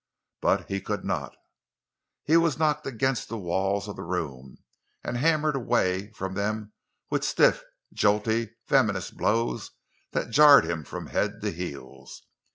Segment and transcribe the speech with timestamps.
[0.41, 1.35] But he could not.
[2.23, 4.57] He was knocked against the walls of the room,
[5.03, 6.73] and hammered away from them
[7.11, 9.69] with stiff, jolty, venomous blows
[10.13, 12.23] that jarred him from head to heels.